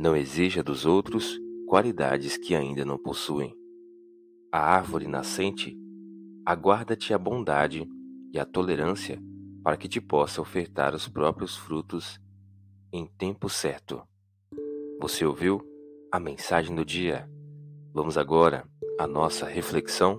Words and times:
Não 0.00 0.16
exija 0.16 0.62
dos 0.62 0.86
outros 0.86 1.38
qualidades 1.66 2.38
que 2.38 2.54
ainda 2.54 2.86
não 2.86 2.96
possuem. 2.96 3.54
A 4.50 4.58
árvore 4.58 5.06
nascente 5.06 5.78
aguarda-te 6.42 7.12
a 7.12 7.18
bondade 7.18 7.86
e 8.32 8.38
a 8.38 8.46
tolerância 8.46 9.22
para 9.62 9.76
que 9.76 9.86
te 9.86 10.00
possa 10.00 10.40
ofertar 10.40 10.94
os 10.94 11.06
próprios 11.06 11.54
frutos 11.54 12.18
em 12.90 13.06
tempo 13.06 13.50
certo. 13.50 14.02
Você 14.98 15.26
ouviu 15.26 15.60
a 16.10 16.18
mensagem 16.18 16.74
do 16.74 16.82
dia? 16.82 17.30
Vamos 17.92 18.16
agora 18.16 18.66
à 18.98 19.06
nossa 19.06 19.44
reflexão. 19.44 20.18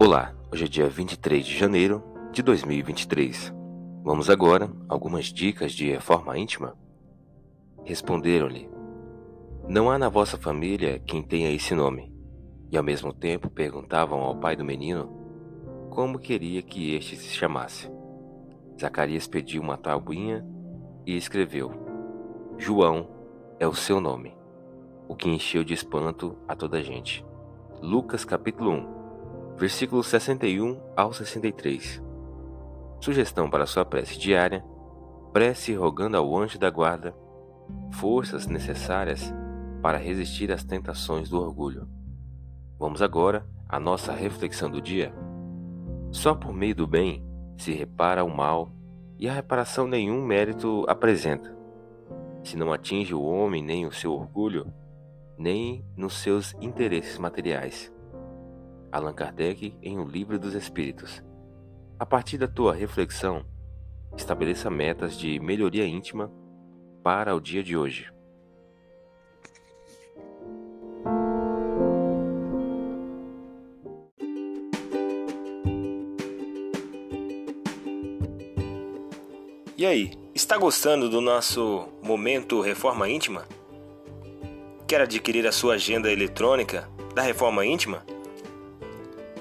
Olá, 0.00 0.32
hoje 0.52 0.64
é 0.64 0.68
dia 0.68 0.88
23 0.88 1.44
de 1.44 1.58
janeiro 1.58 2.04
de 2.30 2.40
2023. 2.40 3.52
Vamos 4.04 4.30
agora 4.30 4.70
algumas 4.88 5.24
dicas 5.24 5.72
de 5.72 5.90
reforma 5.90 6.38
íntima? 6.38 6.76
Responderam-lhe: 7.84 8.70
Não 9.66 9.90
há 9.90 9.98
na 9.98 10.08
vossa 10.08 10.38
família 10.38 11.00
quem 11.00 11.20
tenha 11.20 11.50
esse 11.50 11.74
nome. 11.74 12.14
E 12.70 12.78
ao 12.78 12.84
mesmo 12.84 13.12
tempo 13.12 13.50
perguntavam 13.50 14.20
ao 14.20 14.36
pai 14.36 14.54
do 14.54 14.64
menino 14.64 15.10
como 15.90 16.20
queria 16.20 16.62
que 16.62 16.94
este 16.94 17.16
se 17.16 17.34
chamasse. 17.34 17.90
Zacarias 18.80 19.26
pediu 19.26 19.60
uma 19.60 19.76
tabuinha 19.76 20.46
e 21.04 21.16
escreveu: 21.16 21.72
João 22.56 23.08
é 23.58 23.66
o 23.66 23.74
seu 23.74 24.00
nome, 24.00 24.32
o 25.08 25.16
que 25.16 25.28
encheu 25.28 25.64
de 25.64 25.74
espanto 25.74 26.38
a 26.46 26.54
toda 26.54 26.78
a 26.78 26.82
gente. 26.82 27.26
Lucas 27.82 28.24
capítulo 28.24 28.70
1 28.70 28.97
versículos 29.58 30.06
61 30.06 30.80
ao 30.96 31.12
63. 31.12 32.00
Sugestão 33.00 33.50
para 33.50 33.66
sua 33.66 33.84
prece 33.84 34.16
diária: 34.16 34.64
prece 35.32 35.74
rogando 35.74 36.16
ao 36.16 36.36
anjo 36.38 36.58
da 36.58 36.70
guarda 36.70 37.12
forças 37.92 38.46
necessárias 38.46 39.34
para 39.82 39.98
resistir 39.98 40.52
às 40.52 40.62
tentações 40.62 41.28
do 41.28 41.40
orgulho. 41.40 41.88
Vamos 42.78 43.02
agora 43.02 43.44
à 43.68 43.80
nossa 43.80 44.12
reflexão 44.12 44.70
do 44.70 44.80
dia. 44.80 45.12
Só 46.12 46.34
por 46.34 46.54
meio 46.54 46.76
do 46.76 46.86
bem 46.86 47.26
se 47.56 47.72
repara 47.72 48.24
o 48.24 48.34
mal 48.34 48.70
e 49.18 49.28
a 49.28 49.32
reparação 49.32 49.88
nenhum 49.88 50.24
mérito 50.24 50.84
apresenta. 50.88 51.54
Se 52.44 52.56
não 52.56 52.72
atinge 52.72 53.12
o 53.12 53.22
homem 53.22 53.62
nem 53.62 53.84
o 53.84 53.92
seu 53.92 54.12
orgulho, 54.12 54.72
nem 55.36 55.84
nos 55.96 56.14
seus 56.14 56.54
interesses 56.60 57.18
materiais. 57.18 57.92
Allan 58.90 59.12
Kardec 59.12 59.74
em 59.82 59.98
O 59.98 60.04
Livro 60.04 60.38
dos 60.38 60.54
Espíritos. 60.54 61.22
A 61.98 62.06
partir 62.06 62.38
da 62.38 62.48
tua 62.48 62.74
reflexão, 62.74 63.44
estabeleça 64.16 64.70
metas 64.70 65.18
de 65.18 65.38
melhoria 65.40 65.86
íntima 65.86 66.30
para 67.02 67.34
o 67.34 67.40
dia 67.40 67.62
de 67.62 67.76
hoje. 67.76 68.10
E 79.76 79.86
aí, 79.86 80.10
está 80.34 80.58
gostando 80.58 81.08
do 81.08 81.20
nosso 81.20 81.88
momento 82.02 82.60
Reforma 82.60 83.08
Íntima? 83.08 83.46
Quer 84.88 85.02
adquirir 85.02 85.46
a 85.46 85.52
sua 85.52 85.74
agenda 85.74 86.10
eletrônica 86.10 86.88
da 87.14 87.22
Reforma 87.22 87.64
Íntima? 87.64 88.02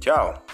Tchau! 0.00 0.49